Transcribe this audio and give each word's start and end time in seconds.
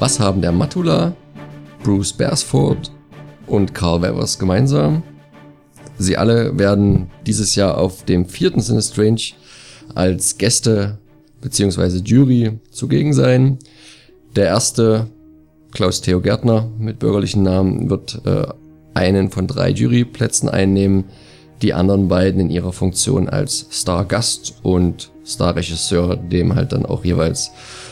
Was 0.00 0.18
haben 0.18 0.40
der 0.40 0.50
Matula, 0.50 1.14
Bruce 1.82 2.14
Beresford 2.14 2.90
und 3.46 3.74
Carl 3.74 4.00
Weathers 4.00 4.38
gemeinsam? 4.38 5.02
Sie 5.98 6.16
alle 6.16 6.58
werden 6.58 7.10
dieses 7.26 7.54
Jahr 7.54 7.76
auf 7.76 8.06
dem 8.06 8.24
vierten 8.24 8.62
Sinne 8.62 8.80
Strange 8.80 9.20
als 9.94 10.38
Gäste 10.38 10.96
bzw. 11.42 11.98
Jury 11.98 12.58
zugegen 12.70 13.12
sein. 13.12 13.58
Der 14.36 14.46
erste, 14.46 15.06
Klaus 15.70 16.00
Theo 16.00 16.22
Gärtner 16.22 16.70
mit 16.78 16.98
bürgerlichen 16.98 17.42
Namen, 17.42 17.90
wird 17.90 18.22
äh, 18.24 18.46
einen 18.94 19.30
von 19.30 19.46
drei 19.46 19.68
Juryplätzen 19.68 20.48
einnehmen. 20.48 21.04
Die 21.60 21.74
anderen 21.74 22.08
beiden 22.08 22.40
in 22.40 22.48
ihrer 22.48 22.72
Funktion 22.72 23.28
als 23.28 23.66
Stargast 23.70 24.60
und 24.62 25.10
Starregisseur, 25.26 26.16
dem 26.16 26.54
halt 26.54 26.72
dann 26.72 26.86
auch 26.86 27.04
jeweils 27.04 27.50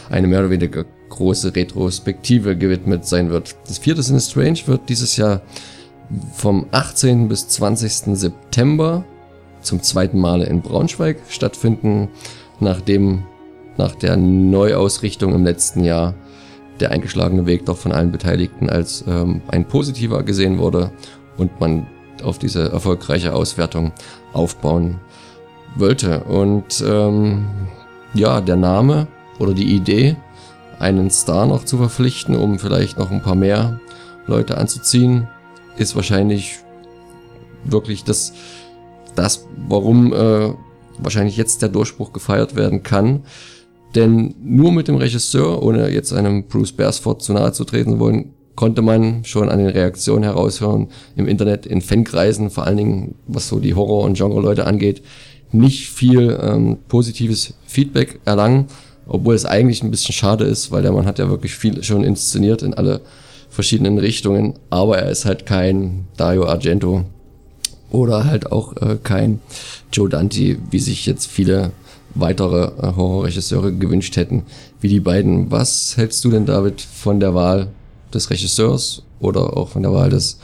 eine 0.09 0.27
mehr 0.27 0.41
oder 0.41 0.49
weniger 0.49 0.87
große 1.09 1.55
Retrospektive 1.55 2.57
gewidmet 2.57 3.07
sein 3.07 3.31
wird. 3.31 3.57
Das 3.67 3.79
vierte 3.79 4.03
Sinne 4.03 4.21
Strange 4.21 4.61
wird 4.67 4.89
dieses 4.89 5.17
Jahr 5.17 5.43
vom 6.35 6.67
18. 6.71 7.29
bis 7.29 7.49
20. 7.49 8.17
September 8.17 9.05
zum 9.61 9.83
zweiten 9.83 10.19
Male 10.19 10.47
in 10.47 10.63
Braunschweig 10.63 11.19
stattfinden, 11.29 12.09
nachdem 12.61 13.25
nach 13.77 13.95
der 13.95 14.17
Neuausrichtung 14.17 15.35
im 15.35 15.45
letzten 15.45 15.85
Jahr 15.85 16.15
der 16.81 16.91
eingeschlagene 16.91 17.47
Weg 17.47 17.67
doch 17.67 17.77
von 17.77 17.93
allen 17.93 18.13
Beteiligten 18.13 18.71
als 18.71 19.05
ähm, 19.09 19.43
ein 19.49 19.67
positiver 19.67 20.23
gesehen 20.23 20.59
wurde 20.59 20.93
und 21.37 21.61
man 21.61 21.87
auf 22.23 22.39
diese 22.39 22.71
erfolgreiche 22.71 23.35
Auswertung 23.35 23.93
aufbauen 24.33 25.01
wollte. 25.77 26.25
Und 26.25 26.83
ähm, 26.87 27.47
ja, 28.15 28.41
der 28.41 28.57
Name 28.57 29.07
oder 29.39 29.55
die 29.55 29.75
Idee, 29.75 30.17
einen 30.79 31.11
Star 31.11 31.47
noch 31.47 31.65
zu 31.65 31.77
verpflichten, 31.77 32.37
um 32.37 32.59
vielleicht 32.59 32.99
noch 32.99 33.11
ein 33.11 33.23
paar 33.23 33.35
mehr 33.35 33.81
Leute 34.27 34.59
anzuziehen, 34.59 35.29
ist 35.77 35.97
wahrscheinlich 35.97 36.59
wirklich 37.65 38.05
das, 38.05 38.33
das 39.15 39.47
warum 39.69 40.13
äh, 40.13 40.53
wahrscheinlich 40.99 41.37
jetzt 41.37 41.63
der 41.63 41.69
Durchbruch 41.69 42.13
gefeiert 42.13 42.57
werden 42.57 42.83
kann. 42.83 43.25
Denn 43.95 44.35
nur 44.43 44.71
mit 44.73 44.89
dem 44.89 44.97
Regisseur, 44.97 45.63
ohne 45.63 45.89
jetzt 45.91 46.13
einem 46.13 46.45
Bruce 46.45 46.73
Beresford 46.73 47.23
zu 47.23 47.33
nahe 47.33 47.53
zu 47.53 47.65
treten 47.65 47.99
wollen, 47.99 48.35
konnte 48.55 48.83
man 48.83 49.25
schon 49.25 49.49
an 49.49 49.61
den 49.61 49.69
Reaktionen 49.69 50.25
heraushören 50.25 50.89
im 51.17 51.29
Internet, 51.29 51.65
in 51.65 51.81
Fankreisen, 51.81 52.51
vor 52.51 52.65
allen 52.65 52.77
Dingen 52.77 53.15
was 53.27 53.49
so 53.49 53.61
die 53.61 53.75
Horror- 53.75 54.05
und 54.05 54.17
Genre-Leute 54.17 54.67
angeht, 54.67 55.03
nicht 55.53 55.89
viel 55.89 56.39
ähm, 56.43 56.79
positives 56.89 57.55
Feedback 57.67 58.21
erlangen, 58.25 58.67
obwohl 59.09 59.35
es 59.35 59.45
eigentlich 59.45 59.83
ein 59.83 59.91
bisschen 59.91 60.13
schade 60.13 60.45
ist, 60.45 60.71
weil 60.71 60.83
der 60.83 60.93
Mann 60.93 61.07
hat 61.07 61.19
ja 61.19 61.29
wirklich 61.29 61.55
viel 61.55 61.83
schon 61.83 62.05
inszeniert 62.05 62.63
in 62.63 62.75
alle 62.75 63.01
verschiedenen 63.51 63.99
Richtungen, 63.99 64.55
aber 64.71 64.99
er 64.99 65.11
ist 65.11 65.25
halt 65.25 65.47
kein 65.47 66.07
Dario 66.17 66.47
Argento 66.47 67.05
oder 67.91 68.25
halt 68.25 68.53
auch 68.53 68.77
äh, 68.77 68.99
kein 69.03 69.41
Joe 69.93 70.09
Dante, 70.09 70.59
wie 70.71 70.79
sich 70.79 71.07
jetzt 71.07 71.27
viele 71.27 71.73
weitere 72.15 72.67
äh, 72.67 72.95
Horrorregisseure 72.95 73.73
gewünscht 73.73 74.17
hätten, 74.17 74.45
wie 74.81 74.89
die 74.89 75.01
beiden. 75.01 75.51
Was 75.51 75.97
hältst 75.97 76.25
du 76.25 76.31
denn, 76.31 76.47
David, 76.47 76.81
von 76.81 77.21
der 77.21 77.35
Wahl 77.35 77.69
des 78.13 78.31
Regisseurs 78.31 79.03
oder 79.21 79.57
auch 79.57 79.71
von 79.71 79.83
der 79.83 79.93
Wahl 79.93 80.11
des 80.11 80.39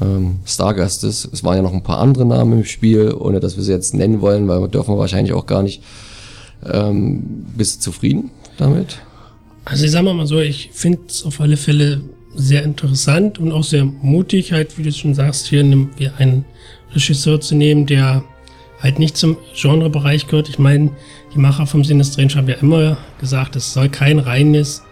ähm, 0.00 0.36
Stargastes? 0.46 1.28
Es 1.30 1.44
waren 1.44 1.56
ja 1.56 1.62
noch 1.62 1.74
ein 1.74 1.82
paar 1.82 2.00
andere 2.00 2.24
Namen 2.24 2.60
im 2.60 2.64
Spiel, 2.64 3.12
ohne 3.12 3.40
dass 3.40 3.56
wir 3.56 3.62
sie 3.62 3.72
jetzt 3.72 3.94
nennen 3.94 4.22
wollen, 4.22 4.48
weil 4.48 4.60
wir 4.60 4.68
dürfen 4.68 4.96
wahrscheinlich 4.96 5.34
auch 5.34 5.46
gar 5.46 5.62
nicht. 5.62 5.82
Ähm, 6.64 7.44
bist 7.56 7.78
du 7.78 7.90
zufrieden 7.90 8.30
damit? 8.56 8.98
Also 9.64 9.84
ich 9.84 9.90
sag 9.90 10.04
mal 10.04 10.26
so, 10.26 10.40
ich 10.40 10.70
finde 10.72 11.00
es 11.08 11.24
auf 11.24 11.40
alle 11.40 11.56
Fälle 11.56 12.02
sehr 12.34 12.62
interessant 12.62 13.38
und 13.38 13.52
auch 13.52 13.64
sehr 13.64 13.84
mutig, 13.84 14.52
halt, 14.52 14.78
wie 14.78 14.82
du 14.82 14.92
schon 14.92 15.14
sagst, 15.14 15.46
hier 15.46 15.60
einen 15.60 16.44
Regisseur 16.94 17.40
zu 17.40 17.54
nehmen, 17.54 17.86
der 17.86 18.22
halt 18.80 18.98
nicht 18.98 19.16
zum 19.16 19.36
Genrebereich 19.54 20.26
gehört. 20.26 20.48
Ich 20.48 20.58
meine, 20.58 20.90
die 21.34 21.38
Macher 21.38 21.66
vom 21.66 21.82
Sinne 21.82 22.04
Strange 22.04 22.34
haben 22.34 22.48
ja 22.48 22.56
immer 22.56 22.98
gesagt, 23.18 23.56
es 23.56 23.72
soll 23.72 23.88
kein 23.88 24.18
reines 24.18 24.82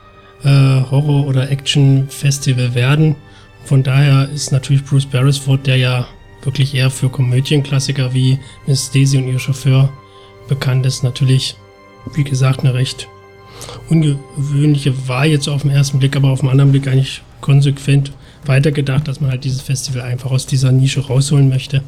äh, 0.43 0.49
Horror- 0.49 1.27
oder 1.27 1.51
Action-Festival 1.51 2.75
werden. 2.75 3.17
Von 3.65 3.83
daher 3.83 4.29
ist 4.31 4.53
natürlich 4.53 4.85
Bruce 4.85 5.07
Beresford, 5.07 5.67
der 5.67 5.77
ja 5.77 6.07
wirklich 6.43 6.75
eher 6.75 6.91
für 6.91 7.09
Komödienklassiker 7.09 8.13
wie 8.13 8.39
Miss 8.67 8.91
Daisy 8.91 9.19
und 9.19 9.29
ihr 9.29 9.39
Chauffeur 9.39 9.93
bekannt 10.49 10.87
ist, 10.87 11.03
natürlich, 11.03 11.57
wie 12.15 12.25
gesagt, 12.25 12.61
eine 12.61 12.75
recht 12.75 13.09
ungewöhnliche 13.89 15.09
Wahl 15.09 15.29
jetzt 15.29 15.49
auf 15.49 15.63
den 15.63 15.71
ersten 15.71 15.99
Blick, 15.99 16.17
aber 16.17 16.31
auf 16.31 16.41
den 16.41 16.49
anderen 16.49 16.71
Blick 16.73 16.87
eigentlich 16.89 17.23
konsequent 17.41 18.13
weitergedacht, 18.47 19.09
dass 19.09 19.21
man 19.21 19.31
halt 19.31 19.45
dieses 19.45 19.63
Festival 19.63 20.03
einfach 20.03 20.31
aus 20.31 20.47
dieser 20.47 20.73
Nische 20.73 21.01
rausholen 21.01 21.49
möchte. 21.49 21.83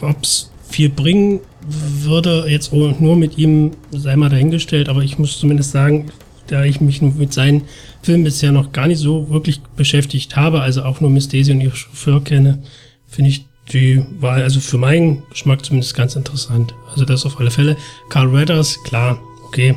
Ob 0.00 0.22
es 0.22 0.50
viel 0.68 0.88
bringen 0.88 1.40
würde, 1.68 2.46
jetzt 2.48 2.72
nur 2.72 3.16
mit 3.16 3.38
ihm, 3.38 3.72
sei 3.92 4.16
mal 4.16 4.30
dahingestellt, 4.30 4.88
aber 4.88 5.02
ich 5.02 5.18
muss 5.18 5.38
zumindest 5.38 5.72
sagen, 5.72 6.10
da 6.48 6.64
ich 6.64 6.80
mich 6.80 7.02
mit 7.02 7.32
seinen 7.32 7.62
Filmen 8.02 8.24
bisher 8.24 8.50
noch 8.50 8.72
gar 8.72 8.88
nicht 8.88 8.98
so 8.98 9.30
wirklich 9.30 9.60
beschäftigt 9.76 10.34
habe, 10.34 10.60
also 10.60 10.82
auch 10.82 11.00
nur 11.00 11.10
Miss 11.10 11.28
Daisy 11.28 11.52
und 11.52 11.60
ihr 11.60 11.74
Chauffeur 11.74 12.24
kenne, 12.24 12.62
finde 13.06 13.30
ich 13.30 13.46
die 13.70 14.02
Wahl, 14.20 14.42
also 14.42 14.60
für 14.60 14.78
meinen 14.78 15.22
Geschmack 15.30 15.64
zumindest 15.64 15.94
ganz 15.94 16.16
interessant. 16.16 16.74
Also 16.90 17.04
das 17.04 17.24
auf 17.24 17.38
alle 17.38 17.50
Fälle. 17.50 17.76
Carl 18.08 18.32
Weathers, 18.32 18.82
klar, 18.84 19.20
okay. 19.46 19.76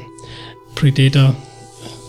Predator, 0.74 1.36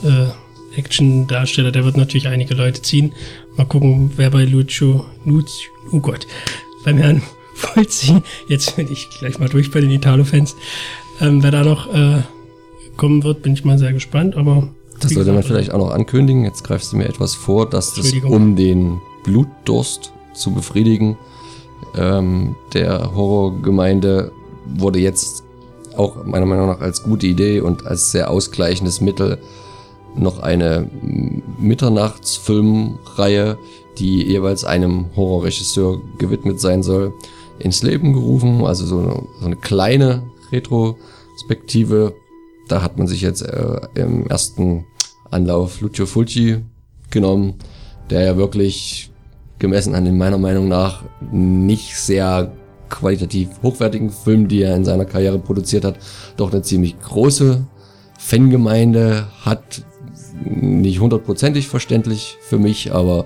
äh, 0.03 0.78
Action-Darsteller, 0.78 1.72
der 1.72 1.84
wird 1.84 1.97
natürlich 1.97 2.28
einige 2.28 2.54
Leute 2.54 2.82
ziehen. 2.82 3.12
Mal 3.56 3.66
gucken, 3.66 4.10
wer 4.16 4.31
bei 4.31 4.44
Lucio, 4.44 5.06
Lucio, 5.25 5.70
oh 5.92 6.00
Gott, 6.00 6.26
beim 6.84 6.98
Herrn 6.98 7.22
Fulci, 7.54 8.20
jetzt 8.48 8.76
bin 8.76 8.91
ich 8.91 9.08
gleich 9.19 9.38
mal 9.38 9.48
durch 9.48 9.70
bei 9.70 9.81
den 9.81 9.91
Italo-Fans, 9.91 10.56
ähm, 11.20 11.43
wer 11.43 11.50
da 11.50 11.62
noch 11.62 11.93
äh, 11.94 12.22
kommen 12.97 13.25
wird, 13.25 13.43
bin 13.43 13.54
ich 13.54 13.64
mal 13.64 13.78
sehr 13.78 13.93
gespannt, 13.93 14.37
aber. 14.37 14.69
Das 15.00 15.12
sollte 15.12 15.32
man 15.32 15.43
vielleicht 15.43 15.72
auch 15.72 15.78
noch 15.78 15.91
ankündigen. 15.91 16.44
Jetzt 16.44 16.64
greifst 16.64 16.93
du 16.93 16.97
mir 16.97 17.06
etwas 17.06 17.34
vor, 17.34 17.69
dass 17.69 17.93
das 17.93 18.14
um 18.25 18.56
den 18.56 18.98
Blutdurst 19.25 20.12
zu 20.32 20.53
befriedigen 20.53 21.19
ähm, 21.97 22.57
der 22.73 23.15
Horrorgemeinde 23.15 24.33
wurde 24.77 24.99
jetzt 24.99 25.45
auch 25.97 26.25
meiner 26.25 26.47
Meinung 26.47 26.69
nach 26.69 26.81
als 26.81 27.03
gute 27.03 27.27
Idee 27.27 27.61
und 27.61 27.87
als 27.87 28.12
sehr 28.12 28.31
ausgleichendes 28.31 29.01
Mittel 29.01 29.39
noch 30.15 30.41
eine 30.41 30.89
Mitternachtsfilmreihe, 31.59 33.59
die 33.99 34.25
jeweils 34.25 34.65
einem 34.65 35.06
Horrorregisseur 35.15 36.01
gewidmet 36.19 36.61
sein 36.61 36.83
soll, 36.83 37.12
ins 37.59 37.83
Leben 37.83 38.12
gerufen. 38.12 38.65
Also 38.65 38.87
so 38.87 38.99
eine, 38.99 39.23
so 39.41 39.47
eine 39.47 39.56
kleine 39.56 40.23
Retrospektive. 40.53 42.15
Da 42.69 42.82
hat 42.82 42.99
man 42.99 43.06
sich 43.06 43.20
jetzt 43.20 43.43
äh, 43.43 43.81
im 43.94 44.26
ersten 44.26 44.87
Anlauf 45.31 45.81
Lucio 45.81 46.06
Fulci 46.06 46.59
genommen, 47.11 47.55
der 48.11 48.23
ja 48.23 48.37
wirklich 48.37 49.11
gemessen 49.58 49.94
an 49.94 50.05
den 50.05 50.19
meiner 50.19 50.38
Meinung 50.38 50.69
nach 50.69 51.03
nicht 51.32 51.97
sehr 51.97 52.53
qualitativ 52.88 53.49
hochwertigen 53.62 54.11
Filmen, 54.11 54.49
die 54.49 54.62
er 54.62 54.76
in 54.76 54.85
seiner 54.85 55.05
Karriere 55.05 55.38
produziert 55.38 55.85
hat, 55.85 55.99
doch 56.37 56.53
eine 56.53 56.62
ziemlich 56.62 56.99
große 57.00 57.67
Fangemeinde 58.19 59.26
hat. 59.43 59.82
Nicht 60.44 61.00
hundertprozentig 61.00 61.69
verständlich 61.69 62.37
für 62.41 62.58
mich, 62.58 62.93
aber 62.93 63.25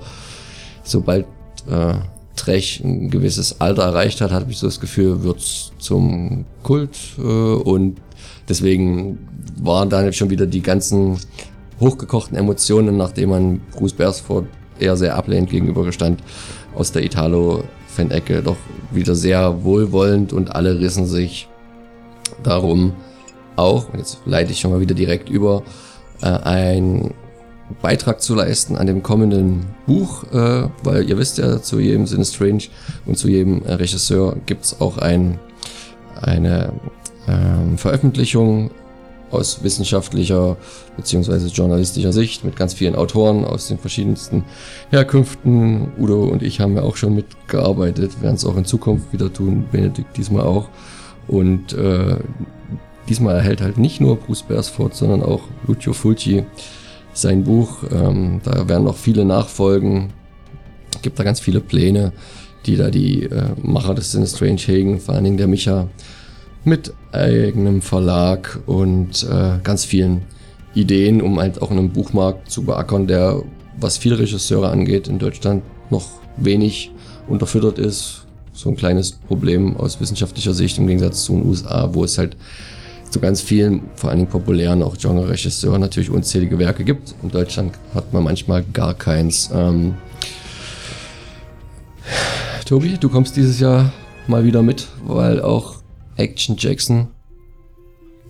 sobald 0.85 1.27
äh, 1.69 1.94
Trech 2.37 2.81
ein 2.82 3.11
gewisses 3.11 3.61
Alter 3.61 3.82
erreicht 3.82 4.21
hat, 4.21 4.31
habe 4.31 4.50
ich 4.50 4.59
so 4.59 4.67
das 4.67 4.81
Gefühl, 4.81 5.23
wird's 5.23 5.73
zum 5.79 6.47
Kult 6.62 6.97
äh, 7.19 7.23
und 7.23 7.99
deswegen 8.49 9.19
waren 9.61 9.91
da 9.91 10.05
jetzt 10.05 10.17
schon 10.17 10.31
wieder 10.31 10.47
die 10.47 10.62
ganzen 10.62 11.19
hochgekochten 11.81 12.37
Emotionen, 12.37 12.97
nachdem 12.97 13.31
man 13.31 13.61
Bruce 13.73 13.93
Beresford 13.93 14.47
eher 14.81 14.97
sehr 14.97 15.17
ablehnend 15.17 15.50
gegenübergestand, 15.50 16.23
aus 16.75 16.93
der 16.93 17.05
Italo-Fan-Ecke. 17.05 18.43
Doch 18.43 18.56
wieder 18.91 19.15
sehr 19.15 19.65
wohlwollend 19.65 20.32
und 20.32 20.55
alle 20.55 20.79
rissen 20.81 21.06
sich 21.06 21.49
darum 22.43 22.94
auch, 23.56 23.93
und 23.93 23.99
jetzt 23.99 24.19
leite 24.25 24.53
ich 24.53 24.61
schon 24.61 24.71
mal 24.71 24.81
wieder 24.81 24.94
direkt 24.94 25.29
über, 25.29 25.62
äh, 26.23 26.27
ein 26.27 27.15
Beitrag 27.82 28.21
zu 28.21 28.35
leisten 28.35 28.77
an 28.77 28.87
dem 28.87 29.03
kommenden 29.03 29.67
Buch, 29.87 30.25
äh, 30.32 30.69
weil 30.82 31.09
ihr 31.09 31.19
wisst 31.19 31.38
ja, 31.38 31.62
zu 31.62 31.79
jedem 31.79 32.06
Sinne 32.06 32.25
Strange 32.25 32.65
und 33.06 33.17
zu 33.17 33.29
jedem 33.29 33.62
äh, 33.65 33.75
Regisseur 33.75 34.37
gibt's 34.47 34.81
auch 34.81 34.99
ein, 34.99 35.38
eine 36.21 36.73
äh, 37.27 37.77
Veröffentlichung 37.77 38.71
aus 39.31 39.62
wissenschaftlicher 39.62 40.56
beziehungsweise 40.97 41.49
journalistischer 41.49 42.12
Sicht 42.12 42.44
mit 42.44 42.56
ganz 42.56 42.75
vielen 42.75 42.94
Autoren 42.94 43.44
aus 43.44 43.69
den 43.69 43.79
verschiedensten 43.79 44.44
Herkünften. 44.91 45.93
Udo 45.99 46.25
und 46.25 46.43
ich 46.43 46.61
haben 46.61 46.77
ja 46.77 46.82
auch 46.82 46.97
schon 46.97 47.15
mitgearbeitet, 47.15 48.23
werden 48.23 48.37
es 48.37 48.44
auch 48.44 48.56
in 48.56 48.65
Zukunft 48.65 49.12
wieder 49.12 49.32
tun, 49.32 49.67
Benedikt 49.71 50.17
diesmal 50.17 50.44
auch. 50.44 50.69
Und 51.29 51.73
äh, 51.75 52.17
diesmal 53.09 53.37
erhält 53.37 53.61
halt 53.61 53.79
nicht 53.79 54.00
nur 54.00 54.17
Bruce 54.17 54.43
Beresford, 54.43 54.94
sondern 54.94 55.23
auch 55.23 55.43
Lucio 55.67 55.93
Fulci 55.93 56.44
sein 57.12 57.44
Buch. 57.44 57.85
Ähm, 57.91 58.41
da 58.44 58.69
werden 58.69 58.85
noch 58.85 58.97
viele 58.97 59.25
nachfolgen. 59.25 60.12
Gibt 61.03 61.19
da 61.19 61.25
ganz 61.25 61.41
viele 61.41 61.61
Pläne, 61.61 62.12
die 62.67 62.77
da 62.77 62.91
die 62.91 63.25
äh, 63.25 63.50
Macher 63.62 63.94
des 63.94 64.12
Sin 64.12 64.27
Strange 64.27 64.61
hegen, 64.61 65.00
vor 65.00 65.15
allen 65.15 65.25
Dingen 65.25 65.37
der 65.37 65.47
Micha, 65.47 65.88
mit 66.65 66.93
eigenem 67.12 67.83
Verlag 67.83 68.61
und 68.67 69.27
äh, 69.31 69.59
ganz 69.62 69.85
vielen 69.85 70.23
Ideen, 70.75 71.21
um 71.23 71.39
halt 71.41 71.61
auch 71.62 71.71
einen 71.71 71.91
Buchmarkt 71.91 72.51
zu 72.51 72.62
beackern, 72.62 73.07
der, 73.07 73.43
was 73.79 73.99
viele 73.99 74.19
Regisseure 74.19 74.71
angeht, 74.71 75.09
in 75.09 75.19
Deutschland 75.19 75.62
noch 75.91 76.07
wenig 76.37 76.93
unterfüttert 77.29 77.79
ist. 77.79 78.27
So 78.53 78.69
ein 78.69 78.77
kleines 78.77 79.12
Problem 79.12 79.77
aus 79.77 80.01
wissenschaftlicher 80.01 80.53
Sicht 80.53 80.79
im 80.79 80.87
Gegensatz 80.87 81.25
zu 81.25 81.33
den 81.33 81.47
USA, 81.47 81.89
wo 81.93 82.05
es 82.05 82.19
halt 82.19 82.37
zu 83.11 83.19
ganz 83.19 83.41
vielen, 83.41 83.83
vor 83.97 84.11
allen 84.11 84.21
Dingen 84.21 84.31
populären, 84.31 84.83
auch 84.83 84.97
Genre-Regisseuren 84.97 85.81
natürlich 85.81 86.11
unzählige 86.11 86.59
Werke 86.59 86.85
gibt. 86.85 87.15
In 87.23 87.31
Deutschland 87.31 87.73
hat 87.95 88.13
man 88.13 88.23
manchmal 88.23 88.63
gar 88.73 88.95
keins. 88.95 89.51
Ähm 89.53 89.95
Tobi, 92.67 92.99
du 93.01 93.09
kommst 93.09 93.37
dieses 93.37 93.59
Jahr 93.59 93.93
mal 94.29 94.45
wieder 94.45 94.63
mit, 94.63 94.87
weil 95.05 95.43
auch 95.43 95.77
Action 96.20 96.56
Jackson 96.58 97.08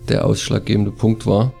der 0.07 0.25
ausschlaggebende 0.25 0.91
Punkt 0.91 1.27
war, 1.27 1.53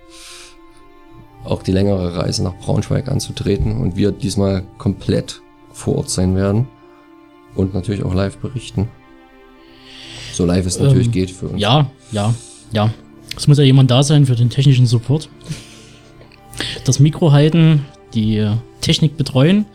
auch 1.43 1.61
die 1.61 1.71
längere 1.71 2.15
Reise 2.17 2.43
nach 2.43 2.57
Braunschweig 2.59 3.07
anzutreten 3.07 3.77
und 3.77 3.95
wir 3.95 4.11
diesmal 4.11 4.63
komplett 4.77 5.41
vor 5.71 5.97
Ort 5.97 6.09
sein 6.09 6.35
werden 6.35 6.67
und 7.55 7.73
natürlich 7.73 8.03
auch 8.03 8.13
live 8.13 8.37
berichten. 8.37 8.87
So 10.33 10.45
live 10.45 10.65
es 10.65 10.79
natürlich 10.79 11.07
ähm, 11.07 11.11
geht 11.11 11.31
für 11.31 11.47
uns. 11.49 11.61
Ja, 11.61 11.89
ja, 12.11 12.33
ja. 12.71 12.93
Es 13.35 13.47
muss 13.47 13.57
ja 13.57 13.63
jemand 13.63 13.91
da 13.91 14.03
sein 14.03 14.25
für 14.25 14.35
den 14.35 14.49
technischen 14.49 14.85
Support. 14.85 15.29
Das 16.85 16.99
Mikro 16.99 17.31
halten, 17.31 17.85
die 18.13 18.47
Technik 18.81 19.17
betreuen. 19.17 19.65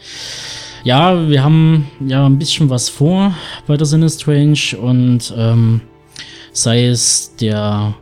Ja, 0.85 1.29
wir 1.29 1.43
haben 1.43 1.89
ja 2.07 2.27
ein 2.27 2.39
bisschen 2.39 2.71
was 2.71 2.89
vor 2.89 3.35
bei 3.67 3.77
der 3.77 3.87
Sinne 3.87 4.09
Strange 4.09 4.77
und 4.81 5.35
ähm, 5.37 5.81
sei 6.57 6.87
es 6.87 7.35
der 7.39 7.95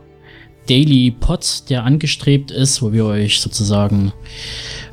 Daily 0.67 1.11
Pod, 1.11 1.69
der 1.69 1.83
angestrebt 1.83 2.51
ist, 2.51 2.81
wo 2.81 2.91
wir 2.93 3.05
euch 3.05 3.39
sozusagen 3.41 4.13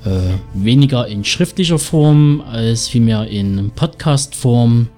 äh, 0.04 0.34
weniger 0.52 1.06
in 1.06 1.24
schriftlicher 1.24 1.78
Form 1.78 2.42
als 2.42 2.88
vielmehr 2.88 3.28
in 3.28 3.70
Podcast-Form 3.74 4.88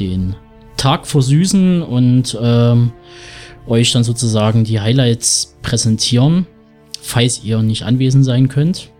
den 0.00 0.34
Tag 0.76 1.06
versüßen 1.06 1.82
und 1.82 2.36
ähm, 2.40 2.92
euch 3.66 3.92
dann 3.92 4.04
sozusagen 4.04 4.64
die 4.64 4.80
Highlights 4.80 5.56
präsentieren, 5.62 6.46
falls 7.02 7.44
ihr 7.44 7.62
nicht 7.62 7.82
anwesend 7.82 8.24
sein 8.24 8.48
könnt. 8.48 8.90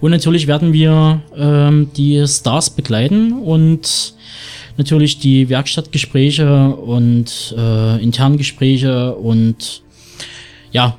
Und 0.00 0.10
natürlich 0.10 0.46
werden 0.46 0.72
wir 0.72 1.22
ähm, 1.34 1.90
die 1.96 2.24
Stars 2.26 2.70
begleiten 2.70 3.32
und 3.32 4.14
natürlich 4.78 5.18
die 5.18 5.48
Werkstattgespräche 5.48 6.68
und 6.70 7.54
äh, 7.56 8.02
internen 8.02 8.36
Gespräche 8.36 9.14
und 9.14 9.82
ja, 10.72 10.98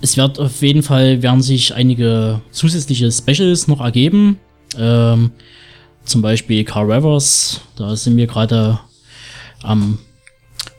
es 0.00 0.16
wird 0.16 0.38
auf 0.38 0.62
jeden 0.62 0.82
Fall 0.82 1.22
werden 1.22 1.42
sich 1.42 1.74
einige 1.74 2.40
zusätzliche 2.50 3.10
Specials 3.12 3.68
noch 3.68 3.80
ergeben. 3.80 4.38
Ähm, 4.76 5.30
zum 6.04 6.22
Beispiel 6.22 6.64
Car 6.64 6.88
Rivers, 6.88 7.60
da 7.76 7.94
sind 7.94 8.16
wir 8.16 8.26
gerade 8.26 8.80
am 9.62 9.98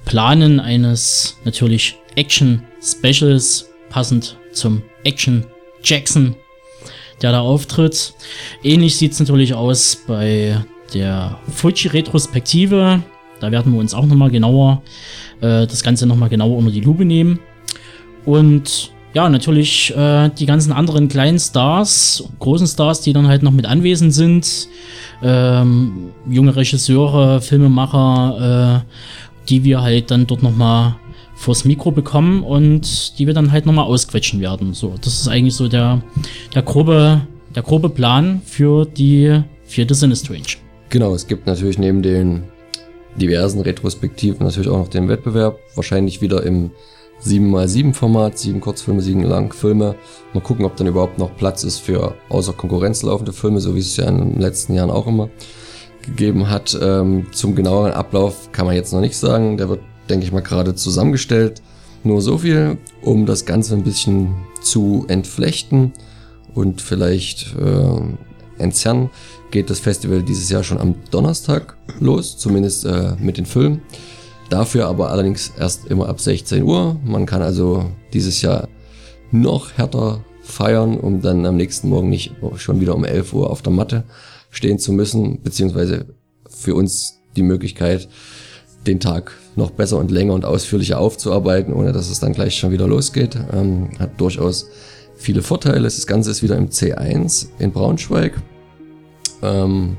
Planen 0.06 0.60
eines 0.60 1.38
natürlich 1.46 1.96
Action 2.16 2.62
Specials 2.82 3.70
passend 3.90 4.38
zum 4.52 4.82
Action 5.06 5.46
Jackson, 5.84 6.36
der 7.22 7.32
da 7.32 7.40
auftritt. 7.40 8.14
Ähnlich 8.62 8.98
sieht 8.98 9.14
es 9.14 9.20
natürlich 9.20 9.54
aus 9.54 9.98
bei 10.06 10.58
der 10.94 11.38
Fuji 11.50 11.90
Retrospektive. 11.90 13.02
Da 13.40 13.52
werden 13.52 13.74
wir 13.74 13.80
uns 13.80 13.94
auch 13.94 14.06
nochmal 14.06 14.32
genauer 14.32 14.82
äh, 15.42 15.68
das 15.68 15.84
Ganze 15.84 16.06
nochmal 16.06 16.30
genauer 16.30 16.58
unter 16.58 16.72
die 16.72 16.82
Lupe 16.82 17.06
nehmen. 17.06 17.40
Und 18.26 18.92
ja, 19.14 19.30
natürlich 19.30 19.96
äh, 19.96 20.30
die 20.30 20.46
ganzen 20.46 20.72
anderen 20.72 21.08
kleinen 21.08 21.38
Stars, 21.38 22.24
großen 22.40 22.68
Stars, 22.68 23.02
die 23.02 23.14
dann 23.14 23.28
halt 23.28 23.44
noch 23.44 23.52
mit 23.52 23.66
anwesend 23.66 24.14
sind. 24.14 24.68
Ähm, 25.22 26.12
junge 26.28 26.56
Regisseure, 26.56 27.42
Filmemacher, 27.42 28.84
äh, 28.84 29.50
die 29.50 29.64
wir 29.64 29.82
halt 29.82 30.10
dann 30.10 30.26
dort 30.26 30.42
nochmal 30.42 30.96
vors 31.36 31.66
Mikro 31.66 31.92
bekommen 31.92 32.44
und 32.44 33.20
die 33.20 33.28
wir 33.28 33.34
dann 33.34 33.52
halt 33.52 33.66
nochmal 33.66 33.86
ausquetschen 33.86 34.40
werden. 34.40 34.74
So, 34.74 34.96
das 35.00 35.20
ist 35.20 35.28
eigentlich 35.28 35.56
so 35.56 35.68
der, 35.68 36.02
der 36.56 36.62
grobe, 36.62 37.22
der 37.54 37.64
grobe 37.64 37.90
Plan 37.90 38.42
für 38.46 38.86
die 38.86 39.42
vierte 39.64 39.94
Sinne 39.94 40.16
Strange. 40.16 40.58
Genau, 40.94 41.16
es 41.16 41.26
gibt 41.26 41.48
natürlich 41.48 41.80
neben 41.80 42.04
den 42.04 42.44
diversen 43.16 43.62
Retrospektiven 43.62 44.46
natürlich 44.46 44.70
auch 44.70 44.78
noch 44.78 44.90
den 44.90 45.10
Wettbewerb. 45.10 45.58
Wahrscheinlich 45.74 46.22
wieder 46.22 46.44
im 46.44 46.70
7x7 47.20 47.96
Format, 47.96 48.38
sieben 48.38 48.62
Kurzfilme, 48.62 49.02
sieben 49.02 49.24
Langfilme. 49.24 49.96
Mal 50.36 50.42
gucken, 50.42 50.66
ob 50.66 50.76
dann 50.76 50.86
überhaupt 50.86 51.18
noch 51.18 51.36
Platz 51.36 51.64
ist 51.64 51.80
für 51.80 52.14
außer 52.30 52.54
Konkurrenz 52.54 53.02
laufende 53.02 53.34
Filme, 53.34 53.60
so 53.60 53.74
wie 53.74 53.80
es 53.80 53.98
ja 53.98 54.08
in 54.08 54.34
den 54.34 54.40
letzten 54.40 54.76
Jahren 54.76 54.92
auch 54.92 55.08
immer 55.08 55.30
gegeben 56.04 56.48
hat. 56.52 56.78
Ähm, 56.80 57.26
zum 57.32 57.56
genaueren 57.56 57.94
Ablauf 57.94 58.52
kann 58.52 58.68
man 58.68 58.76
jetzt 58.76 58.94
noch 58.94 59.02
nicht 59.02 59.18
sagen. 59.18 59.58
Der 59.58 59.70
wird, 59.70 59.82
denke 60.12 60.28
ich 60.28 60.32
mal, 60.32 60.42
gerade 60.42 60.76
zusammengestellt. 60.76 61.64
Nur 62.04 62.22
so 62.22 62.38
viel, 62.38 62.78
um 63.02 63.26
das 63.26 63.48
Ganze 63.48 63.74
ein 63.74 63.84
bisschen 63.84 64.36
zu 64.62 65.06
entflechten 65.08 65.92
und 66.54 66.84
vielleicht 66.84 67.56
äh, 67.56 68.16
entzerren 68.58 69.10
geht 69.52 69.70
das 69.70 69.80
Festival 69.80 70.24
dieses 70.24 70.50
Jahr 70.50 70.64
schon 70.64 70.80
am 70.80 70.96
Donnerstag 71.12 71.78
los, 72.00 72.38
zumindest 72.38 72.86
äh, 72.86 73.14
mit 73.20 73.38
den 73.38 73.46
Filmen. 73.46 73.82
Dafür 74.50 74.88
aber 74.88 75.10
allerdings 75.10 75.52
erst 75.58 75.88
immer 75.88 76.10
ab 76.10 76.20
16 76.20 76.64
Uhr. 76.64 77.00
Man 77.04 77.26
kann 77.26 77.42
also 77.42 77.92
dieses 78.14 78.42
Jahr 78.42 78.68
noch 79.32 79.74
härter 79.78 80.24
feiern, 80.42 81.00
um 81.00 81.22
dann 81.22 81.46
am 81.46 81.56
nächsten 81.56 81.90
Morgen 81.90 82.10
nicht 82.10 82.34
schon 82.58 82.82
wieder 82.82 82.96
um 82.96 83.06
11 83.06 83.34
Uhr 83.34 83.50
auf 83.50 83.62
der 83.62 83.74
Matte 83.74 84.04
stehen 84.50 84.78
zu 84.78 84.92
müssen, 84.92 85.42
beziehungsweise 85.42 86.06
für 86.48 86.76
uns 86.76 87.20
die 87.36 87.44
Möglichkeit, 87.44 88.08
den 88.86 89.00
Tag 89.00 89.32
noch 89.56 89.72
besser 89.72 89.98
und 89.98 90.12
länger 90.12 90.34
und 90.34 90.46
ausführlicher 90.46 91.00
aufzuarbeiten, 91.00 91.74
ohne 91.74 91.94
dass 91.94 92.10
es 92.10 92.20
dann 92.20 92.34
gleich 92.34 92.58
schon 92.58 92.72
wieder 92.72 92.88
losgeht. 92.88 93.38
Ähm, 93.54 93.90
hat 94.00 94.20
durchaus 94.20 94.68
viele 95.24 95.42
Vorteile. 95.42 95.84
Das 95.84 96.06
Ganze 96.06 96.30
ist 96.32 96.44
wieder 96.44 96.58
im 96.58 96.70
C1 96.70 97.48
in 97.58 97.72
Braunschweig. 97.72 98.34
Ähm, 99.42 99.98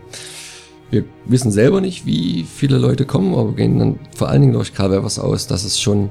wir 0.91 1.05
wissen 1.25 1.51
selber 1.51 1.81
nicht, 1.81 2.07
wie 2.07 2.45
viele 2.45 2.79
Leute 2.79 3.05
kommen, 3.07 3.35
aber 3.35 3.53
gehen 3.53 3.79
dann 3.79 3.99
vor 4.15 4.29
allen 4.29 4.43
Dingen 4.43 4.53
durch 4.53 4.75
Karl 4.75 4.91
Webers 4.91 5.19
aus, 5.19 5.47
dass 5.47 5.65
es 5.65 5.81
schon 5.81 6.11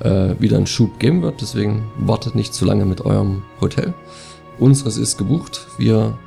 äh, 0.00 0.34
wieder 0.38 0.56
einen 0.56 0.66
Schub 0.66 0.98
geben 0.98 1.22
wird. 1.22 1.40
Deswegen 1.40 1.84
wartet 1.98 2.34
nicht 2.34 2.52
zu 2.52 2.64
lange 2.64 2.84
mit 2.84 3.00
eurem 3.00 3.44
Hotel. 3.60 3.94
Unseres 4.58 4.96
ist 4.96 5.16
gebucht. 5.16 5.66
Wir 5.78 6.18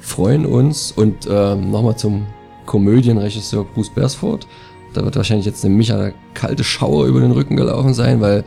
freuen 0.00 0.44
uns 0.46 0.92
und 0.92 1.26
äh, 1.26 1.54
nochmal 1.56 1.96
zum 1.96 2.26
Komödienregisseur 2.66 3.64
Bruce 3.64 3.90
Beresford. 3.94 4.46
Da 4.92 5.02
wird 5.04 5.16
wahrscheinlich 5.16 5.46
jetzt 5.46 5.64
eine 5.64 5.74
Micha 5.74 6.12
kalte 6.34 6.62
Schauer 6.62 7.06
über 7.06 7.20
den 7.20 7.30
Rücken 7.30 7.56
gelaufen 7.56 7.94
sein, 7.94 8.20
weil 8.20 8.44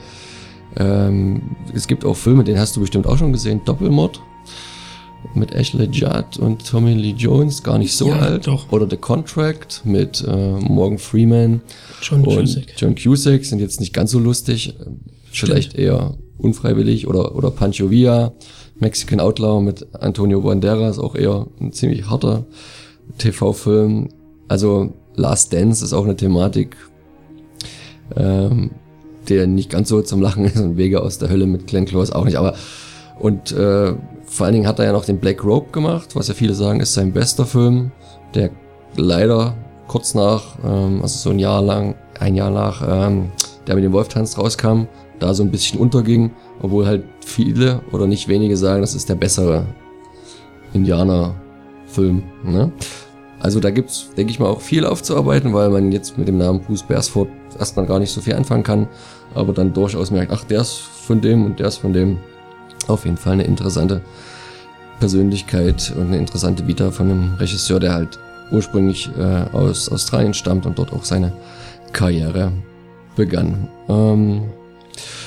ähm, 0.78 1.56
es 1.74 1.88
gibt 1.88 2.06
auch 2.06 2.16
Filme, 2.16 2.44
den 2.44 2.60
hast 2.60 2.76
du 2.76 2.82
bestimmt 2.82 3.08
auch 3.08 3.18
schon 3.18 3.32
gesehen, 3.32 3.62
Doppelmord 3.66 4.22
mit 5.36 5.54
Ashley 5.54 5.88
Judd 5.92 6.38
und 6.38 6.66
Tommy 6.66 6.94
Lee 6.94 7.16
Jones, 7.18 7.64
gar 7.64 7.78
nicht 7.78 7.96
so 7.96 8.10
ja, 8.10 8.20
alt. 8.20 8.48
Doch. 8.48 8.72
Oder 8.72 8.88
The 8.90 8.98
Contract 8.98 9.82
mit 9.84 10.24
äh, 10.28 10.60
Morgan 10.60 10.98
Freeman 10.98 11.62
John 12.02 12.24
und 12.26 12.36
Cusack. 12.36 12.64
John 12.78 12.96
Cusack 12.96 13.46
sind 13.46 13.60
jetzt 13.60 13.80
nicht 13.80 13.94
ganz 13.94 14.12
so 14.12 14.20
lustig, 14.20 14.76
Stimmt. 15.32 15.52
vielleicht 15.52 15.76
eher 15.76 16.16
unfreiwillig 16.38 17.08
oder 17.08 17.36
oder 17.36 17.52
Pancho 17.52 17.90
Villa, 17.90 18.34
Mexican 18.80 19.20
Outlaw 19.20 19.62
mit 19.62 19.88
Antonio 19.96 20.42
Banderas, 20.42 21.00
auch 21.00 21.16
eher 21.16 21.48
ein 21.60 21.72
ziemlich 21.72 22.10
harter 22.10 22.46
TV-Film. 23.18 24.10
Also 24.48 24.94
Last 25.16 25.54
Dance 25.54 25.84
ist 25.84 25.94
auch 25.94 26.04
eine 26.04 26.16
Thematik, 26.16 26.76
ähm, 28.16 28.72
der 29.30 29.48
nicht 29.48 29.70
ganz 29.70 29.90
so 29.90 30.02
zum 30.02 30.22
Lachen 30.22 30.46
ist 30.46 30.58
und 30.58 30.78
Wege 30.78 31.02
aus 31.02 31.18
der 31.18 31.30
Hölle 31.30 31.46
mit 31.46 31.68
Glenn 31.68 31.86
Close 31.86 32.16
auch 32.16 32.26
nicht, 32.26 32.38
aber 32.38 32.56
und 33.20 33.52
äh, 33.52 33.94
vor 34.26 34.46
allen 34.46 34.54
Dingen 34.54 34.68
hat 34.68 34.80
er 34.80 34.86
ja 34.86 34.92
noch 34.92 35.06
den 35.06 35.20
Black 35.20 35.44
Rope 35.44 35.72
gemacht, 35.72 36.16
was 36.16 36.28
ja 36.28 36.34
viele 36.34 36.54
sagen, 36.54 36.80
ist 36.80 36.94
sein 36.94 37.12
bester 37.12 37.46
Film, 37.46 37.92
der 38.34 38.50
leider 38.96 39.56
kurz 39.88 40.16
nach, 40.16 40.58
ähm, 40.66 41.02
also 41.02 41.18
so 41.18 41.30
ein 41.30 41.40
Jahr 41.40 41.62
lang, 41.62 41.96
ein 42.20 42.36
Jahr 42.36 42.50
nach, 42.50 42.82
ähm, 42.88 43.30
der 43.68 43.76
mit 43.76 43.84
dem 43.84 43.94
Wolftanz 43.94 44.38
rauskam, 44.38 44.88
da 45.20 45.34
so 45.34 45.44
ein 45.44 45.52
bisschen 45.52 45.80
unterging, 45.80 46.32
obwohl 46.62 46.86
halt 46.86 47.04
viele 47.26 47.82
oder 47.92 48.08
nicht 48.08 48.28
wenige 48.28 48.58
sagen, 48.58 48.82
das 48.82 48.96
ist 48.96 49.08
der 49.08 49.16
bessere 49.16 49.66
Indianer-Film. 50.74 52.24
Ne? 52.44 52.72
Also 53.40 53.60
da 53.60 53.70
gibt's, 53.70 54.10
denke 54.18 54.32
ich 54.32 54.40
mal, 54.40 54.48
auch 54.48 54.62
viel 54.62 54.86
aufzuarbeiten, 54.86 55.54
weil 55.54 55.70
man 55.70 55.92
jetzt 55.92 56.18
mit 56.18 56.28
dem 56.28 56.38
Namen 56.38 56.62
Bruce 56.62 56.84
Beresford 56.84 57.30
erstmal 57.60 57.86
gar 57.86 58.00
nicht 58.00 58.12
so 58.12 58.22
viel 58.22 58.36
anfangen 58.36 58.64
kann, 58.64 58.88
aber 59.36 59.54
dann 59.54 59.74
durchaus 59.74 60.12
merkt, 60.12 60.32
ach, 60.32 60.44
der 60.44 60.62
ist 60.62 60.78
von 60.78 61.22
dem 61.22 61.46
und 61.46 61.60
der 61.60 61.68
ist 61.68 61.78
von 61.78 61.94
dem. 61.94 62.18
auf 62.88 63.06
jeden 63.06 63.18
Fall 63.18 63.34
eine 63.34 63.44
interessante 63.44 64.02
Persönlichkeit 65.00 65.94
und 65.98 66.08
eine 66.08 66.18
interessante 66.18 66.68
Vita 66.68 66.92
von 66.92 67.10
einem 67.10 67.34
Regisseur, 67.36 67.80
der 67.80 67.94
halt 67.94 68.20
ursprünglich 68.52 69.10
äh, 69.18 69.56
aus 69.56 69.90
Australien 69.90 70.34
stammt 70.34 70.66
und 70.66 70.78
dort 70.78 70.94
auch 70.94 71.04
seine 71.04 71.34
Karriere 71.92 72.52
begann. 73.16 73.68
Ähm, 73.90 74.44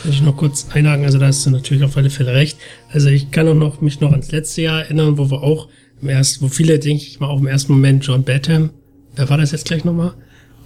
Will 0.04 0.12
ich 0.12 0.22
noch 0.22 0.36
kurz 0.36 0.66
einhaken, 0.72 1.04
also 1.04 1.18
da 1.18 1.26
hast 1.26 1.44
du 1.44 1.50
natürlich 1.50 1.82
auf 1.82 1.96
alle 1.96 2.10
Fälle 2.10 2.32
recht. 2.32 2.58
Also 2.92 3.08
ich 3.08 3.30
kann 3.30 3.48
auch 3.48 3.54
noch 3.54 3.80
mich 3.80 4.00
noch 4.00 4.12
ans 4.12 4.30
letzte 4.30 4.62
Jahr 4.62 4.82
erinnern, 4.82 5.18
wo 5.18 5.30
wir 5.30 5.42
auch 5.42 5.68
im 6.00 6.08
ersten, 6.08 6.44
wo 6.44 6.48
viele, 6.48 6.78
denke 6.78 7.02
ich 7.02 7.20
mal, 7.20 7.28
auch 7.28 7.40
im 7.40 7.46
ersten 7.46 7.72
Moment 7.72 8.04
John 8.04 8.22
Batham, 8.22 8.70
wer 9.16 9.28
war 9.28 9.38
das 9.38 9.52
jetzt 9.52 9.64
gleich 9.64 9.84
nochmal? 9.84 10.14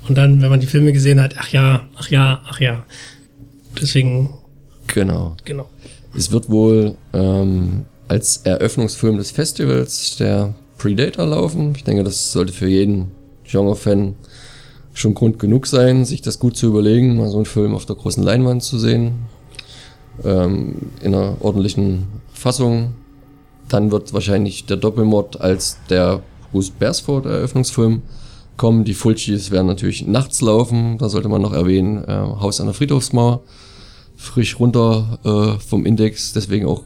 Und 0.08 0.16
dann, 0.16 0.40
wenn 0.42 0.50
man 0.50 0.60
die 0.60 0.66
Filme 0.66 0.92
gesehen 0.92 1.20
hat, 1.20 1.34
ach 1.38 1.48
ja, 1.50 1.88
ach 1.96 2.08
ja, 2.08 2.42
ach 2.48 2.60
ja. 2.60 2.84
Deswegen. 3.80 4.30
Genau. 4.88 5.36
Genau. 5.44 5.68
Es 6.16 6.32
wird 6.32 6.50
wohl 6.50 6.96
ähm, 7.12 7.84
als 8.08 8.38
Eröffnungsfilm 8.38 9.18
des 9.18 9.30
Festivals 9.30 10.16
der 10.16 10.54
Predator 10.78 11.26
laufen. 11.26 11.74
Ich 11.76 11.84
denke, 11.84 12.02
das 12.02 12.32
sollte 12.32 12.52
für 12.52 12.66
jeden 12.66 13.12
Genre-Fan 13.44 14.16
schon 14.92 15.14
Grund 15.14 15.38
genug 15.38 15.66
sein, 15.66 16.04
sich 16.04 16.22
das 16.22 16.38
gut 16.38 16.56
zu 16.56 16.66
überlegen, 16.66 17.16
mal 17.16 17.28
so 17.28 17.36
einen 17.36 17.46
Film 17.46 17.74
auf 17.74 17.86
der 17.86 17.96
großen 17.96 18.22
Leinwand 18.22 18.62
zu 18.62 18.78
sehen. 18.78 19.12
Ähm, 20.24 20.90
in 21.02 21.14
einer 21.14 21.36
ordentlichen 21.40 22.08
Fassung. 22.32 22.94
Dann 23.68 23.92
wird 23.92 24.12
wahrscheinlich 24.12 24.66
der 24.66 24.76
Doppelmord 24.76 25.40
als 25.40 25.78
der 25.88 26.22
Bruce 26.50 26.70
Beresford 26.70 27.26
Eröffnungsfilm 27.26 28.02
kommen. 28.60 28.84
Die 28.84 28.92
Fulcis 28.92 29.50
werden 29.50 29.66
natürlich 29.66 30.06
nachts 30.06 30.42
laufen. 30.42 30.98
Da 30.98 31.08
sollte 31.08 31.30
man 31.30 31.40
noch 31.40 31.54
erwähnen, 31.54 32.04
äh, 32.04 32.12
Haus 32.12 32.60
an 32.60 32.66
der 32.66 32.74
Friedhofsmauer. 32.74 33.40
Frisch 34.16 34.60
runter 34.60 35.18
äh, 35.24 35.58
vom 35.66 35.86
Index, 35.86 36.34
deswegen 36.34 36.66
auch 36.66 36.82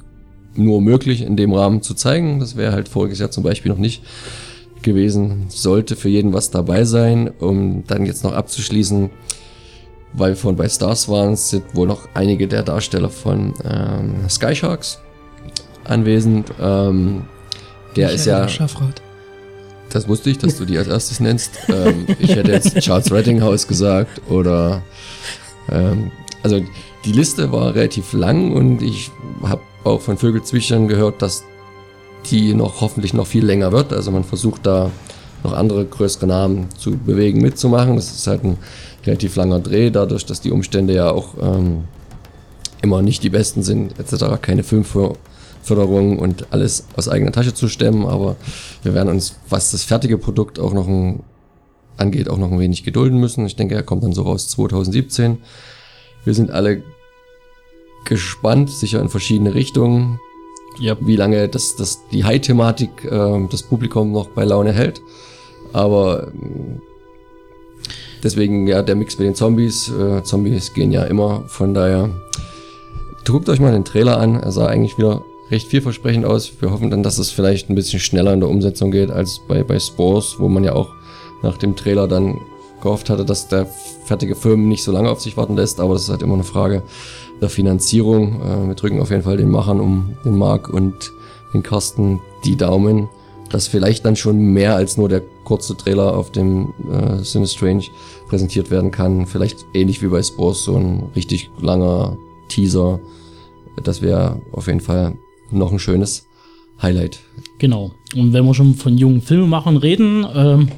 nur 0.55 0.81
möglich 0.81 1.23
in 1.23 1.37
dem 1.37 1.53
Rahmen 1.53 1.83
zu 1.83 1.95
zeigen. 1.95 2.39
Das 2.39 2.55
wäre 2.55 2.73
halt 2.73 2.89
voriges 2.89 3.19
Jahr 3.19 3.33
zum 3.33 3.43
Beispiel 3.43 3.73
noch 3.73 3.79
nicht 3.79 4.05
gewesen. 4.83 5.47
Sollte 5.49 5.97
für 5.97 6.09
jeden 6.09 6.33
was 6.33 6.53
dabei 6.53 6.85
sein, 6.85 7.29
um 7.41 7.83
dann 7.89 8.07
jetzt 8.07 8.23
noch 8.23 8.35
abzuschließen, 8.35 9.11
weil 10.13 10.31
wir 10.31 10.37
vorhin 10.37 10.57
bei 10.57 10.69
Stars 10.69 11.09
waren, 11.09 11.35
sind 11.35 11.65
wohl 11.75 11.89
noch 11.89 12.09
einige 12.15 12.47
der 12.47 12.63
Darsteller 12.63 13.11
von 13.11 13.53
ähm, 13.65 14.29
Sky 14.31 14.55
Sharks 14.55 15.01
anwesend. 15.83 16.53
Ähm, 16.61 17.25
der 17.97 18.11
Michael 18.11 18.15
ist 18.15 18.27
ja. 18.27 18.49
Schaffrath. 18.49 19.04
Das 19.95 20.09
wusste 20.09 20.29
ich, 20.29 20.39
dass 20.39 20.59
du 20.59 20.65
die 20.65 20.77
als 20.77 20.89
erstes 20.89 21.21
nennst. 21.21 21.53
ähm, 21.69 22.07
ich 22.19 22.35
hätte 22.35 22.51
jetzt 22.51 22.77
Charles 22.81 23.13
Rettinghaus 23.13 23.69
gesagt 23.69 24.21
oder 24.29 24.83
ähm, 25.71 26.11
also 26.43 26.61
die 27.05 27.13
Liste 27.13 27.53
war 27.53 27.77
relativ 27.77 28.13
lang 28.13 28.53
und 28.53 28.83
ich 28.83 29.13
habe 29.45 29.63
auch 29.85 30.01
von 30.01 30.19
Vögelzwitschern 30.19 30.89
gehört, 30.89 31.23
dass 31.23 31.45
die 32.31 32.55
noch 32.55 32.81
hoffentlich 32.81 33.15
noch 33.15 33.29
viel 33.29 33.45
länger 33.45 33.71
wird. 33.71 33.93
Also 33.93 34.11
man 34.11 34.25
versucht 34.25 34.67
da 34.67 34.91
noch 35.45 35.53
andere 35.53 35.85
größere 35.85 36.27
Namen 36.27 36.69
zu 36.77 36.97
bewegen, 36.97 37.41
mitzumachen. 37.41 37.95
Das 37.95 38.11
ist 38.11 38.27
halt 38.27 38.43
ein 38.43 38.59
relativ 39.07 39.37
langer 39.37 39.61
Dreh, 39.61 39.91
dadurch, 39.91 40.27
dass 40.27 40.41
die 40.41 40.51
Umstände 40.51 40.95
ja 40.95 41.11
auch 41.11 41.35
ähm, 41.41 41.85
immer 42.83 43.01
nicht 43.01 43.23
die 43.23 43.31
besten 43.31 43.63
sind, 43.63 43.99
etc. 44.01 44.41
Keine 44.43 44.65
Filmförderung 45.65 46.19
und 46.19 46.53
alles 46.53 46.87
aus 46.97 47.09
eigener 47.09 47.33
Tasche 47.33 47.55
zu 47.55 47.69
stemmen, 47.69 48.07
aber 48.07 48.37
wir 48.83 48.95
werden 48.95 49.09
uns, 49.09 49.37
was 49.49 49.71
das 49.71 49.83
fertige 49.83 50.19
Produkt 50.19 50.59
auch 50.59 50.73
noch 50.73 50.87
ein, 50.87 51.23
angeht, 51.97 52.29
auch 52.29 52.39
noch 52.39 52.53
ein 52.53 52.59
wenig 52.59 52.85
gedulden 52.85 53.19
müssen. 53.19 53.47
Ich 53.47 53.57
denke, 53.57 53.75
er 53.75 53.83
kommt 53.83 54.05
dann 54.05 54.13
so 54.13 54.23
raus 54.23 54.49
2017. 54.49 55.39
Wir 56.25 56.35
sind 56.35 56.51
alle 56.51 56.83
gespannt, 58.05 58.71
sicher 58.71 59.01
in 59.01 59.09
verschiedene 59.09 59.55
Richtungen, 59.55 60.19
Ja, 60.81 60.97
wie 61.01 61.17
lange 61.17 61.49
das, 61.49 61.77
das 61.77 62.01
die 62.13 62.25
High-Thematik 62.25 63.05
äh, 63.05 63.47
das 63.51 63.63
Publikum 63.63 64.13
noch 64.13 64.29
bei 64.29 64.45
Laune 64.45 64.73
hält. 64.73 65.01
Aber 65.73 66.29
ähm, 66.35 66.83
deswegen 68.23 68.67
ja 68.67 68.83
der 68.83 68.97
Mix 68.97 69.19
mit 69.19 69.27
den 69.27 69.35
Zombies. 69.35 69.91
Äh, 69.91 70.23
Zombies 70.25 70.75
gehen 70.75 70.93
ja 70.93 71.05
immer, 71.05 71.45
von 71.47 71.73
daher 71.73 72.11
guckt 73.25 73.49
euch 73.49 73.61
mal 73.61 73.73
den 73.73 73.85
Trailer 73.87 74.19
an. 74.19 74.35
Er 74.41 74.53
sah 74.53 74.67
eigentlich 74.67 74.99
wieder 74.99 75.23
recht 75.51 75.69
vielversprechend 75.69 76.25
aus. 76.25 76.53
Wir 76.61 76.71
hoffen 76.71 76.91
dann, 76.91 77.03
dass 77.03 77.19
es 77.19 77.31
vielleicht 77.31 77.69
ein 77.69 77.75
bisschen 77.75 78.01
schneller 78.01 78.33
in 78.33 78.41
der 78.41 78.49
Umsetzung 78.49 78.91
geht 78.91 79.11
als 79.11 79.41
bei, 79.47 79.63
bei 79.63 79.79
Spores, 79.79 80.37
wo 80.39 80.49
man 80.49 80.65
ja 80.65 80.75
auch 80.75 80.89
nach 81.43 81.59
dem 81.59 81.77
Trailer 81.77 82.09
dann 82.09 82.41
gehofft 82.83 83.11
hatte, 83.11 83.25
dass 83.25 83.49
der 83.49 83.67
fertige 84.05 84.37
Film 84.37 84.69
nicht 84.69 84.83
so 84.85 84.93
lange 84.93 85.11
auf 85.11 85.21
sich 85.21 85.37
warten 85.37 85.57
lässt. 85.57 85.81
Aber 85.81 85.95
das 85.95 86.05
ist 86.05 86.11
halt 86.11 86.23
immer 86.23 86.35
eine 86.35 86.45
Frage 86.45 86.83
der 87.41 87.49
Finanzierung. 87.49 88.41
Äh, 88.41 88.69
wir 88.69 88.75
drücken 88.75 89.01
auf 89.01 89.11
jeden 89.11 89.23
Fall 89.23 89.37
den 89.37 89.51
Machern 89.51 89.81
um 89.81 90.17
den 90.25 90.37
Marc 90.37 90.69
und 90.69 91.13
den 91.53 91.63
Carsten 91.63 92.21
die 92.45 92.57
Daumen, 92.57 93.09
dass 93.51 93.67
vielleicht 93.67 94.05
dann 94.05 94.17
schon 94.17 94.39
mehr 94.39 94.75
als 94.77 94.97
nur 94.97 95.09
der 95.09 95.23
kurze 95.45 95.77
Trailer 95.77 96.17
auf 96.17 96.31
dem 96.33 96.75
äh, 96.91 97.25
Strange 97.25 97.85
präsentiert 98.29 98.71
werden 98.71 98.91
kann. 98.91 99.27
Vielleicht 99.27 99.67
ähnlich 99.75 100.03
wie 100.03 100.09
bei 100.09 100.23
Spores, 100.23 100.65
so 100.65 100.77
ein 100.77 101.11
richtig 101.15 101.51
langer 101.61 102.17
Teaser. 102.49 103.01
Das 103.83 104.03
wäre 104.03 104.41
auf 104.53 104.67
jeden 104.67 104.81
Fall 104.81 105.15
noch 105.59 105.73
ein 105.73 105.79
schönes 105.79 106.27
Highlight. 106.81 107.19
Genau. 107.59 107.93
Und 108.15 108.33
wenn 108.33 108.45
wir 108.45 108.55
schon 108.55 108.75
von 108.75 108.99
jungen 108.99 109.23
Filmemachern 109.23 109.77
reden, 109.77 110.27
ähm, 110.35 110.69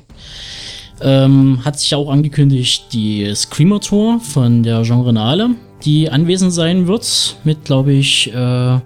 ähm, 1.00 1.64
hat 1.64 1.78
sich 1.78 1.94
auch 1.94 2.10
angekündigt 2.10 2.86
die 2.92 3.34
Screamer 3.34 3.80
Tour 3.80 4.20
von 4.20 4.62
der 4.62 4.82
Genrenale, 4.82 5.50
die 5.84 6.10
anwesend 6.10 6.52
sein 6.52 6.86
wird 6.86 7.36
mit, 7.44 7.64
glaube 7.64 7.92
ich, 7.92 8.32
äh, 8.32 8.80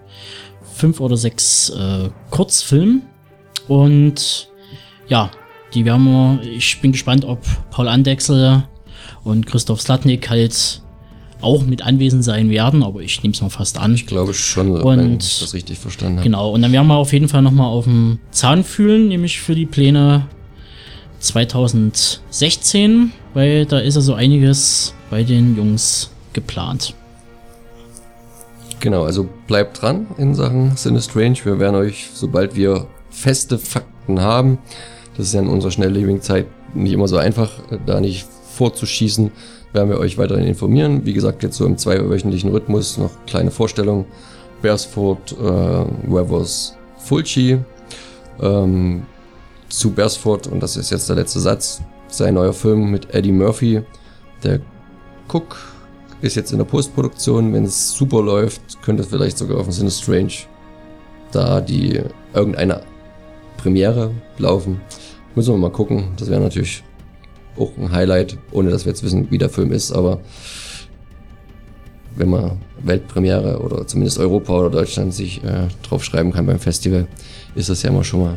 fünf 0.75 1.01
oder 1.01 1.17
sechs 1.17 1.71
äh, 1.71 2.09
Kurzfilmen. 2.31 3.03
Und 3.69 4.49
ja, 5.09 5.31
die 5.75 5.85
werden 5.85 6.05
wir, 6.05 6.41
ich 6.43 6.81
bin 6.81 6.93
gespannt, 6.93 7.25
ob 7.25 7.41
Paul 7.71 7.89
Andexel 7.89 8.65
und 9.23 9.47
Christoph 9.47 9.81
Slatnik 9.81 10.29
halt 10.31 10.83
auch 11.43 11.65
mit 11.65 11.83
anwesend 11.83 12.25
sein 12.25 12.51
werden, 12.51 12.83
aber 12.83 13.01
ich 13.01 13.23
nehme 13.23 13.33
es 13.35 13.41
mal 13.41 13.49
fast 13.51 13.79
an. 13.79 13.95
Ich 13.95 14.07
glaube 14.07 14.35
schon, 14.35 14.71
Und- 14.73 14.99
wenn 14.99 15.13
ich 15.19 15.41
das 15.41 15.55
richtig 15.55 15.79
verstanden 15.79 16.19
habe. 16.19 16.25
Genau, 16.25 16.51
und 16.51 16.63
dann 16.63 16.73
werden 16.73 16.87
wir 16.89 16.97
auf 16.97 17.13
jeden 17.13 17.29
Fall 17.29 17.43
nochmal 17.43 17.67
auf 17.69 17.85
dem 17.85 18.19
Zahn 18.31 18.65
fühlen, 18.65 19.09
nämlich 19.09 19.41
für 19.41 19.55
die 19.55 19.67
Pläne 19.67 20.27
2016, 21.21 23.13
weil 23.35 23.67
da 23.67 23.79
ist 23.79 23.95
ja 23.95 24.01
so 24.01 24.15
einiges 24.15 24.95
bei 25.11 25.23
den 25.23 25.57
Jungs 25.57 26.11
geplant. 26.33 26.95
Genau, 28.81 29.05
also 29.05 29.29
bleibt 29.47 29.83
dran 29.83 30.07
in 30.17 30.35
Sachen 30.35 30.77
Cine 30.77 31.03
Strange. 31.03 31.37
Wir 31.45 31.59
werden 31.59 31.75
euch, 31.77 32.09
sobald 32.15 32.57
wir 32.57 32.87
feste 33.11 33.59
Fakten 33.59 34.21
haben, 34.21 34.59
das 35.17 35.27
ist 35.27 35.35
ja 35.35 35.41
in 35.41 35.49
unserer 35.49 35.71
schnelllebigen 35.71 36.23
Zeit 36.23 36.47
nicht 36.75 36.93
immer 36.93 37.09
so 37.09 37.19
einfach, 37.19 37.51
da 37.85 38.01
nicht 38.01 38.27
vorzuschießen, 38.55 39.31
werden 39.73 39.91
wir 39.91 39.99
euch 39.99 40.19
weiterhin 40.19 40.47
informieren. 40.47 41.05
Wie 41.05 41.13
gesagt, 41.13 41.43
jetzt 41.43 41.57
so 41.57 41.67
im 41.67 41.79
zweiwöchentlichen 41.79 42.51
Rhythmus 42.51 42.99
noch 42.99 43.11
kleine 43.27 43.51
Vorstellungen. 43.51 44.05
Beresford, 44.63 45.33
äh, 45.33 46.13
Weathers, 46.13 46.77
Fulci. 46.99 47.59
Ähm, 48.41 49.03
zu 49.69 49.93
Beresford, 49.93 50.49
und 50.49 50.61
das 50.61 50.77
ist 50.77 50.91
jetzt 50.91 51.09
der 51.09 51.17
letzte 51.17 51.41
Satz, 51.41 51.83
sein 52.09 52.35
neuer 52.35 52.53
Film 52.53 52.91
mit 52.91 53.15
Eddie 53.15 53.33
Murphy, 53.33 53.83
der 54.43 54.61
Cook 55.33 55.57
ist 56.23 56.35
jetzt 56.35 56.53
in 56.53 56.59
der 56.59 56.65
Postproduktion. 56.65 57.53
Wenn 57.53 57.65
es 57.65 57.93
super 57.93 58.23
läuft, 58.23 58.83
könnte 58.83 59.03
es 59.03 59.09
vielleicht 59.09 59.39
sogar 59.39 59.59
auf 59.59 59.67
dem 59.67 59.73
Sinne 59.73 59.91
Strange 59.91 60.33
da 61.33 61.61
die 61.61 62.03
irgendeine 62.35 62.83
Premiere 63.57 64.11
laufen. 64.39 64.81
Müssen 65.35 65.55
wir 65.55 65.59
mal 65.59 65.71
gucken. 65.71 66.09
Das 66.17 66.29
wäre 66.29 66.41
natürlich 66.41 66.83
auch 67.61 67.77
ein 67.79 67.93
Highlight, 67.93 68.39
ohne 68.53 68.71
dass 68.71 68.85
wir 68.85 68.91
jetzt 68.91 69.03
wissen, 69.03 69.31
wie 69.31 69.39
der 69.39 69.51
Film 69.51 69.73
ist. 69.73 69.93
Aber 69.93 70.21
wenn 72.17 72.31
man 72.31 72.59
Weltpremiere 72.83 73.61
oder 73.61 73.87
zumindest 73.87 74.19
Europa 74.19 74.53
oder 74.53 74.71
Deutschland 74.71 75.15
sich 75.15 75.43
äh, 75.45 75.69
drauf 75.83 76.09
kann 76.11 76.47
beim 76.47 76.59
Festival, 76.59 77.07
ist 77.55 77.69
das 77.69 77.83
ja 77.83 77.91
immer 77.91 78.05
schon 78.05 78.23
mal 78.23 78.37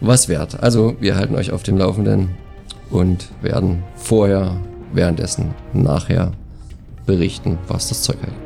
was 0.00 0.28
wert. 0.28 0.60
Also 0.62 0.96
wir 1.00 1.16
halten 1.16 1.34
euch 1.36 1.52
auf 1.52 1.62
dem 1.62 1.78
Laufenden 1.78 2.30
und 2.90 3.28
werden 3.42 3.82
vorher, 3.96 4.56
währenddessen, 4.92 5.54
nachher 5.72 6.32
berichten, 7.06 7.58
was 7.68 7.88
das 7.88 8.02
Zeug 8.02 8.18
hält. 8.20 8.45